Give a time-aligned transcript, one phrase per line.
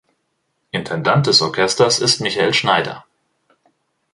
[0.73, 3.05] Intendant des Orchesters ist Michael Schneider.